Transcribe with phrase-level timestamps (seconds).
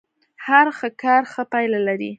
[0.45, 2.09] هر ښه کار ښه پايله لري.